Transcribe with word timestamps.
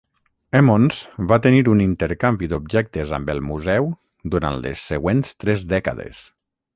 Emmons 0.59 0.99
va 1.31 1.37
tenir 1.41 1.59
un 1.73 1.83
intercanvi 1.83 2.49
d'objectes 2.53 3.13
amb 3.17 3.29
el 3.33 3.41
Museu 3.49 3.91
durant 4.37 4.57
les 4.65 4.87
següents 4.93 5.35
tres 5.45 5.67
dècades. 5.75 6.23